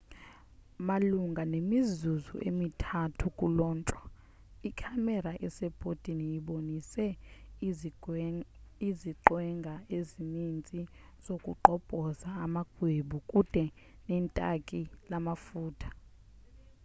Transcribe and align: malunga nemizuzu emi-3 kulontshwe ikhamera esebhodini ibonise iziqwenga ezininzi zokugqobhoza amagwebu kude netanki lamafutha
malunga 0.87 1.43
nemizuzu 1.53 2.33
emi-3 2.47 2.83
kulontshwe 3.37 4.01
ikhamera 4.69 5.31
esebhodini 5.45 6.25
ibonise 6.37 7.05
iziqwenga 8.89 9.73
ezininzi 9.97 10.81
zokugqobhoza 11.25 12.29
amagwebu 12.45 13.17
kude 13.29 13.65
netanki 14.07 14.81
lamafutha 15.09 15.89